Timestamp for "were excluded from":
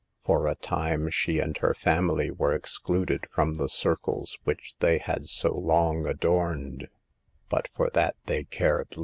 2.31-3.53